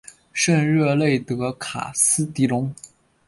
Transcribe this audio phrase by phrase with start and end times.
[0.33, 2.73] 圣热内德卡斯蒂隆。